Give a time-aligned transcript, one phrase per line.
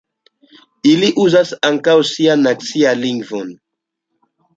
[0.91, 3.53] Ili uzas ankaŭ sian nacian lingvon.